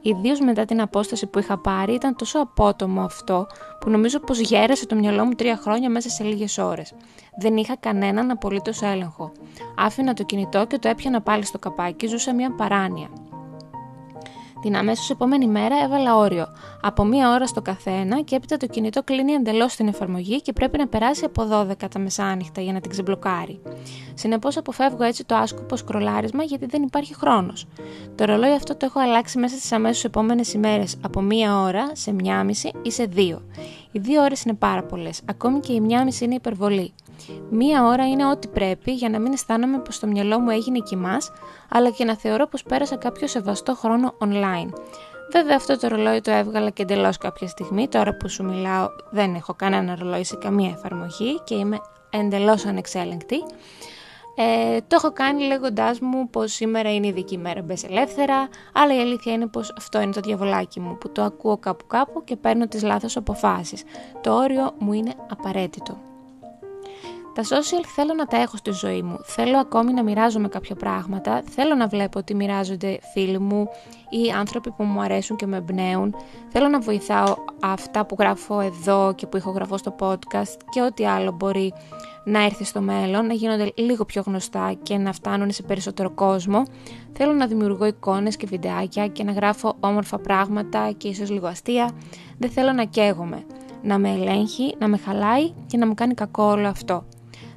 Ιδίως 0.00 0.40
μετά 0.40 0.64
την 0.64 0.80
απόσταση 0.80 1.26
που 1.26 1.38
είχα 1.38 1.58
πάρει, 1.58 1.94
ήταν 1.94 2.16
τόσο 2.16 2.38
απότομο 2.38 3.02
αυτό 3.02 3.46
που 3.80 3.90
νομίζω 3.90 4.20
πως 4.20 4.38
γέρασε 4.38 4.86
το 4.86 4.94
μυαλό 4.94 5.24
μου 5.24 5.32
τρία 5.32 5.56
χρόνια 5.56 5.90
μέσα 5.90 6.08
σε 6.08 6.24
λίγες 6.24 6.58
ώρες. 6.58 6.92
Δεν 7.38 7.56
είχα 7.56 7.76
κανέναν 7.76 8.30
απολύτως 8.30 8.82
έλεγχο. 8.82 9.32
Άφηνα 9.76 10.14
το 10.14 10.22
κινητό 10.22 10.66
και 10.66 10.78
το 10.78 10.88
έπιανα 10.88 11.20
πάλι 11.20 11.44
στο 11.44 11.58
καπάκι, 11.58 12.06
ζούσα 12.06 12.34
μια 12.34 12.54
παράνοια. 12.54 13.08
Την 14.60 14.76
αμέσως 14.76 15.10
επόμενη 15.10 15.46
μέρα 15.46 15.76
έβαλα 15.84 16.16
όριο. 16.16 16.46
Από 16.80 17.04
μία 17.04 17.30
ώρα 17.30 17.46
στο 17.46 17.62
καθένα 17.62 18.20
και 18.20 18.36
έπειτα 18.36 18.56
το 18.56 18.66
κινητό 18.66 19.02
κλείνει 19.02 19.32
εντελώς 19.32 19.76
την 19.76 19.88
εφαρμογή 19.88 20.42
και 20.42 20.52
πρέπει 20.52 20.78
να 20.78 20.86
περάσει 20.86 21.24
από 21.24 21.48
12 21.52 21.88
τα 21.90 21.98
μεσάνυχτα 21.98 22.60
για 22.60 22.72
να 22.72 22.80
την 22.80 22.90
ξεμπλοκάρει. 22.90 23.60
Συνεπώς 24.14 24.56
αποφεύγω 24.56 25.02
έτσι 25.02 25.24
το 25.24 25.34
άσκοπο 25.34 25.76
σκρολάρισμα 25.76 26.42
γιατί 26.42 26.66
δεν 26.66 26.82
υπάρχει 26.82 27.14
χρόνος. 27.14 27.66
Το 28.14 28.24
ρολόι 28.24 28.52
αυτό 28.52 28.76
το 28.76 28.86
έχω 28.86 29.00
αλλάξει 29.00 29.38
μέσα 29.38 29.56
στις 29.56 29.72
αμέσως 29.72 30.04
επόμενες 30.04 30.52
ημέρες 30.52 30.96
από 31.00 31.20
μία 31.20 31.60
ώρα 31.60 31.90
σε 31.92 32.12
μία 32.12 32.44
μισή 32.44 32.70
ή 32.82 32.90
σε 32.90 33.04
δύο. 33.04 33.42
Οι 33.92 33.98
δύο 33.98 34.22
ώρες 34.22 34.42
είναι 34.42 34.54
πάρα 34.54 34.82
πολλές, 34.82 35.20
ακόμη 35.24 35.60
και 35.60 35.72
η 35.72 35.80
μία 35.80 36.04
μισή 36.04 36.24
είναι 36.24 36.34
υπερβολή. 36.34 36.92
Μία 37.50 37.84
ώρα 37.84 38.08
είναι 38.08 38.26
ό,τι 38.26 38.48
πρέπει 38.48 38.92
για 38.92 39.08
να 39.08 39.18
μην 39.18 39.32
αισθάνομαι 39.32 39.78
πως 39.78 39.98
το 39.98 40.06
μυαλό 40.06 40.40
μου 40.40 40.50
έγινε 40.50 40.78
κοιμάς, 40.78 41.30
αλλά 41.68 41.90
και 41.90 42.04
να 42.04 42.16
θεωρώ 42.16 42.46
πως 42.46 42.62
πέρασα 42.62 42.96
κάποιο 42.96 43.26
σεβαστό 43.26 43.74
χρόνο 43.74 44.14
online. 44.18 44.70
Βέβαια 45.32 45.56
αυτό 45.56 45.78
το 45.78 45.88
ρολόι 45.88 46.20
το 46.20 46.30
έβγαλα 46.30 46.70
και 46.70 46.82
εντελώς 46.82 47.16
κάποια 47.16 47.48
στιγμή, 47.48 47.88
τώρα 47.88 48.16
που 48.16 48.28
σου 48.28 48.44
μιλάω 48.44 48.88
δεν 49.10 49.34
έχω 49.34 49.54
κανένα 49.54 49.96
ρολόι 50.00 50.24
σε 50.24 50.36
καμία 50.36 50.70
εφαρμογή 50.70 51.40
και 51.44 51.54
είμαι 51.54 51.78
εντελώς 52.10 52.66
ανεξέλεγκτη. 52.66 53.36
Ε, 54.34 54.78
το 54.78 54.96
έχω 54.96 55.12
κάνει 55.12 55.42
λέγοντάς 55.42 56.00
μου 56.00 56.30
πως 56.30 56.52
σήμερα 56.52 56.94
είναι 56.94 57.06
η 57.06 57.12
δική 57.12 57.38
μέρα 57.38 57.62
μπες 57.62 57.84
ελεύθερα, 57.84 58.48
αλλά 58.72 58.96
η 58.96 59.00
αλήθεια 59.00 59.32
είναι 59.32 59.46
πως 59.46 59.74
αυτό 59.76 60.00
είναι 60.00 60.12
το 60.12 60.20
διαβολάκι 60.20 60.80
μου 60.80 60.98
που 60.98 61.12
το 61.12 61.22
ακούω 61.22 61.58
κάπου 61.58 61.86
κάπου 61.86 62.24
και 62.24 62.36
παίρνω 62.36 62.68
τις 62.68 62.82
λάθος 62.82 63.16
αποφάσεις. 63.16 63.82
Το 64.20 64.34
όριο 64.34 64.74
μου 64.78 64.92
είναι 64.92 65.12
απαραίτητο. 65.30 66.09
Τα 67.34 67.42
social 67.42 67.84
θέλω 67.94 68.14
να 68.14 68.26
τα 68.26 68.36
έχω 68.36 68.56
στη 68.56 68.70
ζωή 68.70 69.02
μου. 69.02 69.18
Θέλω 69.22 69.58
ακόμη 69.58 69.92
να 69.92 70.02
μοιράζομαι 70.02 70.48
κάποια 70.48 70.74
πράγματα. 70.74 71.42
Θέλω 71.50 71.74
να 71.74 71.86
βλέπω 71.86 72.18
ότι 72.18 72.34
μοιράζονται 72.34 72.98
φίλοι 73.12 73.38
μου 73.38 73.68
ή 74.08 74.30
άνθρωποι 74.30 74.70
που 74.70 74.84
μου 74.84 75.00
αρέσουν 75.00 75.36
και 75.36 75.46
με 75.46 75.56
εμπνέουν. 75.56 76.14
Θέλω 76.48 76.68
να 76.68 76.80
βοηθάω 76.80 77.34
αυτά 77.60 78.06
που 78.06 78.16
γράφω 78.18 78.60
εδώ 78.60 79.12
και 79.14 79.26
που 79.26 79.36
ηχογραφώ 79.36 79.76
στο 79.76 79.94
podcast 79.98 80.56
και 80.70 80.82
ό,τι 80.82 81.06
άλλο 81.06 81.32
μπορεί 81.32 81.72
να 82.24 82.44
έρθει 82.44 82.64
στο 82.64 82.80
μέλλον, 82.80 83.26
να 83.26 83.34
γίνονται 83.34 83.72
λίγο 83.74 84.04
πιο 84.04 84.22
γνωστά 84.26 84.72
και 84.82 84.96
να 84.96 85.12
φτάνουν 85.12 85.50
σε 85.50 85.62
περισσότερο 85.62 86.10
κόσμο. 86.10 86.62
Θέλω 87.12 87.32
να 87.32 87.46
δημιουργώ 87.46 87.86
εικόνες 87.86 88.36
και 88.36 88.46
βιντεάκια 88.46 89.06
και 89.06 89.24
να 89.24 89.32
γράφω 89.32 89.76
όμορφα 89.80 90.18
πράγματα 90.18 90.92
και 90.96 91.08
ίσως 91.08 91.30
λίγο 91.30 91.46
αστεία. 91.46 91.90
Δεν 92.38 92.50
θέλω 92.50 92.72
να 92.72 92.84
καίγομαι, 92.84 93.44
να 93.82 93.98
με 93.98 94.10
ελέγχει, 94.10 94.74
να 94.78 94.88
με 94.88 94.96
χαλάει 94.96 95.52
και 95.66 95.76
να 95.76 95.86
μου 95.86 95.94
κάνει 95.94 96.14
κακό 96.14 96.42
όλο 96.42 96.68
αυτό. 96.68 97.04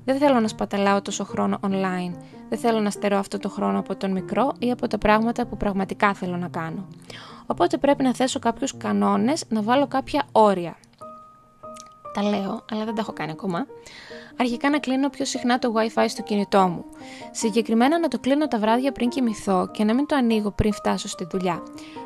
Δεν 0.05 0.17
θέλω 0.17 0.39
να 0.39 0.48
σπαταλάω 0.48 1.01
τόσο 1.01 1.24
χρόνο 1.24 1.60
online. 1.62 2.13
Δεν 2.50 2.60
θέλω 2.60 2.79
να 2.79 2.89
στερώ 2.89 3.17
αυτό 3.17 3.39
το 3.39 3.50
χρόνο 3.50 3.79
από 3.79 3.95
τον 3.95 4.12
μικρό 4.12 4.53
ή 4.60 4.72
από 4.72 4.88
τα 4.88 4.98
πράγματα 4.98 5.45
που 5.45 5.57
πραγματικά 5.57 6.13
θέλω 6.13 6.38
να 6.38 6.48
κάνω. 6.48 6.88
Οπότε 7.45 7.77
πρέπει 7.77 8.03
να 8.03 8.13
θέσω 8.13 8.39
κάποιους 8.39 8.77
κανόνες, 8.77 9.43
να 9.50 9.62
βάλω 9.62 9.88
κάποια 9.88 10.24
όρια. 10.31 10.77
Τα 12.13 12.24
λέω, 12.24 12.65
αλλά 12.72 12.86
δεν 12.86 12.96
τα 12.96 13.01
έχω 13.01 13.13
κάνει 13.13 13.32
ακόμα. 13.32 13.65
Αρχικά 14.38 14.70
να 14.70 14.79
κλείνω 14.79 15.10
πιο 15.10 15.25
συχνά 15.25 15.60
το 15.60 15.74
WiFi 15.75 16.05
στο 16.08 16.22
κινητό 16.22 16.67
μου. 16.67 16.86
Συγκεκριμένα 17.32 18.00
να 18.00 18.08
το 18.08 18.20
κλείνω 18.20 18.48
τα 18.48 18.60
βράδια 18.60 18.91
πριν 18.91 19.10
κοιμηθώ 19.10 19.70
και 19.72 19.84
να 19.84 19.93
μην 19.93 20.05
το 20.05 20.15
ανοίγω 20.15 20.51
πριν 20.51 20.74
φτάσω 20.74 21.08
στη 21.08 21.27
δουλειά. 21.32 21.63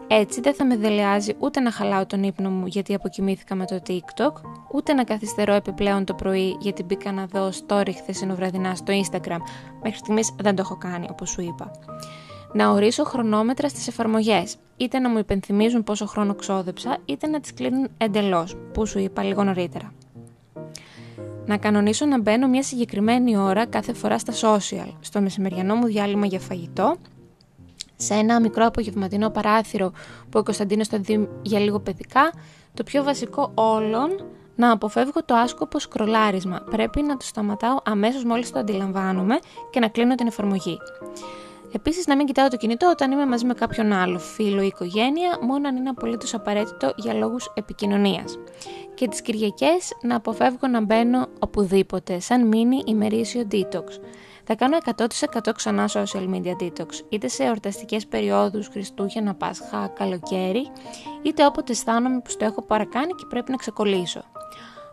Έτσι 0.08 0.42
δεν 0.42 0.54
θα 0.54 0.66
με 0.66 0.78
δελεάζει 0.78 1.34
ούτε 1.40 1.60
να 1.60 1.72
χαλάω 1.72 2.06
τον 2.06 2.24
ύπνο 2.24 2.50
μου 2.50 2.66
γιατί 2.66 2.94
αποκοιμήθηκα 2.94 3.56
με 3.56 3.66
το 3.66 3.82
TikTok, 3.88 4.32
ούτε 4.72 4.94
να 4.94 5.04
καθυστερώ 5.04 5.54
επιπλέον 5.54 6.06
το 6.06 6.14
πρωί 6.14 6.58
γιατί 6.60 6.84
μπήκα 6.84 7.12
να 7.12 7.26
δω 7.26 7.50
story 7.68 7.92
χθεσινοβραδινά 8.02 8.76
στο 8.76 8.94
Instagram. 8.94 9.40
Μέχρι 9.84 9.98
στιγμής 9.98 10.34
δεν 10.42 10.56
το 10.56 10.62
έχω 10.62 10.78
κάνει 10.78 11.08
όπως 11.12 11.30
σου 11.30 11.42
είπα. 11.42 11.72
Να 12.54 12.70
ορίσω 12.72 13.04
χρονόμετρα 13.04 13.70
στις 13.70 13.88
εφαρμογές, 13.88 14.56
είτε 14.78 15.00
να 15.00 15.10
μου 15.10 15.18
υπενθυμίζουν 15.18 15.84
πόσο 15.84 16.06
χρόνο 16.06 16.36
ξόδεψα, 16.36 16.98
είτε 17.06 17.28
να 17.28 17.40
τις 17.40 17.54
κλείνουν 17.54 17.88
εντελώς, 17.98 18.56
που 18.74 18.86
σου 18.86 19.00
είπα 19.00 19.24
λίγο 19.24 19.44
νωρίτερα. 19.44 19.94
Να 21.46 21.58
κανονίσω 21.58 22.06
να 22.06 22.20
μπαίνω 22.20 22.48
μια 22.48 22.64
συγκεκριμένη 22.64 23.38
ώρα 23.38 23.66
κάθε 23.66 23.94
φορά 23.94 24.18
στα 24.20 24.34
social, 24.34 24.94
στο 25.00 25.22
μεσημεριανό 25.22 25.76
μου 25.76 25.86
διάλειμμα 25.86 26.26
για 26.26 26.40
φαγητό 26.40 26.96
σε 27.96 28.14
ένα 28.14 28.40
μικρό 28.40 28.66
απογευματινό 28.66 29.30
παράθυρο 29.30 29.92
που 30.30 30.40
ο 30.40 30.44
Κωνσταντίνος 30.44 30.88
θα 30.88 30.98
δει 30.98 31.30
για 31.42 31.60
λίγο 31.60 31.80
παιδικά, 31.80 32.34
το 32.74 32.84
πιο 32.84 33.04
βασικό 33.04 33.52
όλων 33.54 34.26
να 34.56 34.72
αποφεύγω 34.72 35.26
το 35.26 35.36
άσκοπο 35.36 35.80
σκρολάρισμα. 35.80 36.64
Πρέπει 36.70 37.02
να 37.02 37.18
το 37.18 37.26
σταματάω 37.26 37.78
αμέσως 37.84 38.24
μόλις 38.24 38.52
το 38.52 38.60
αντιλαμβάνομαι 38.60 39.40
και 39.70 39.80
να 39.80 39.88
κλείνω 39.88 40.16
την 40.16 40.28
εφαρμογή. 40.28 40.78
Επίσης 41.78 42.08
να 42.08 42.16
μην 42.16 42.26
κοιτάω 42.26 42.48
το 42.48 42.58
κινητό 42.58 42.90
όταν 42.90 43.12
είμαι 43.12 43.26
μαζί 43.26 43.46
με 43.46 43.54
κάποιον 43.54 43.92
άλλο 43.92 44.20
φίλο 44.20 44.62
ή 44.62 44.66
οικογένεια, 44.66 45.38
μόνο 45.42 45.68
αν 45.68 45.76
είναι 45.76 45.90
απολύτως 45.90 46.34
απαραίτητο 46.34 46.94
για 46.96 47.14
λόγους 47.14 47.52
επικοινωνίας. 47.54 48.40
Και 48.94 49.08
τις 49.08 49.22
Κυριακές 49.22 49.92
να 50.02 50.16
αποφεύγω 50.16 50.68
να 50.68 50.82
μπαίνω 50.82 51.28
οπουδήποτε, 51.40 52.20
σαν 52.20 52.48
μίνι 52.48 52.82
ημερήσιο 52.86 53.48
detox. 53.52 53.84
Θα 54.44 54.56
κάνω 54.56 54.78
100% 54.86 55.54
ξανά 55.56 55.90
social 55.90 56.30
media 56.34 56.64
detox, 56.64 56.88
είτε 57.10 57.28
σε 57.28 57.44
εορταστικές 57.44 58.08
περιόδους, 58.08 58.68
Χριστούγεννα, 58.68 59.36
Πάσχα, 59.36 59.88
καλοκαίρι, 59.88 60.72
είτε 61.22 61.46
όποτε 61.46 61.72
αισθάνομαι 61.72 62.20
που 62.20 62.32
το 62.38 62.46
έχω 62.46 62.62
παρακάνει 62.62 63.14
και 63.14 63.26
πρέπει 63.30 63.52
να 63.52 63.58
ξεκολλήσω. 63.58 64.24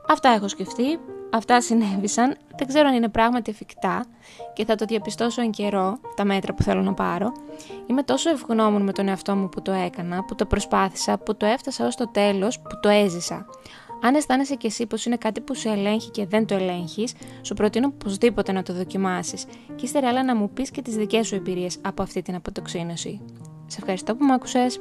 Αυτά 0.08 0.28
έχω 0.28 0.48
σκεφτεί, 0.48 0.98
αυτά 1.36 1.60
συνέβησαν, 1.60 2.36
δεν 2.56 2.66
ξέρω 2.66 2.88
αν 2.88 2.94
είναι 2.94 3.08
πράγματι 3.08 3.50
εφικτά 3.50 4.04
και 4.52 4.64
θα 4.64 4.74
το 4.74 4.84
διαπιστώσω 4.84 5.42
εν 5.42 5.50
καιρό, 5.50 5.98
τα 6.16 6.24
μέτρα 6.24 6.54
που 6.54 6.62
θέλω 6.62 6.82
να 6.82 6.94
πάρω. 6.94 7.32
Είμαι 7.86 8.02
τόσο 8.02 8.30
ευγνώμων 8.30 8.82
με 8.82 8.92
τον 8.92 9.08
εαυτό 9.08 9.34
μου 9.34 9.48
που 9.48 9.62
το 9.62 9.72
έκανα, 9.72 10.24
που 10.24 10.34
το 10.34 10.46
προσπάθησα, 10.46 11.18
που 11.18 11.36
το 11.36 11.46
έφτασα 11.46 11.86
ως 11.86 11.96
το 11.96 12.08
τέλος, 12.08 12.60
που 12.60 12.80
το 12.82 12.88
έζησα. 12.88 13.46
Αν 14.02 14.14
αισθάνεσαι 14.14 14.54
κι 14.54 14.66
εσύ 14.66 14.86
πως 14.86 15.06
είναι 15.06 15.16
κάτι 15.16 15.40
που 15.40 15.54
σε 15.54 15.68
ελέγχει 15.68 16.10
και 16.10 16.26
δεν 16.26 16.46
το 16.46 16.54
ελέγχεις, 16.54 17.12
σου 17.42 17.54
προτείνω 17.54 17.86
οπωσδήποτε 17.94 18.52
να 18.52 18.62
το 18.62 18.72
δοκιμάσεις 18.72 19.44
και 19.74 19.84
ύστερα 19.84 20.08
άλλα 20.08 20.24
να 20.24 20.36
μου 20.36 20.50
πεις 20.50 20.70
και 20.70 20.82
τις 20.82 20.96
δικές 20.96 21.26
σου 21.26 21.34
εμπειρίες 21.34 21.78
από 21.82 22.02
αυτή 22.02 22.22
την 22.22 22.34
αποτοξίνωση. 22.34 23.20
Σε 23.66 23.78
ευχαριστώ 23.80 24.16
που 24.16 24.24
με 24.24 24.32
άκουσες. 24.32 24.80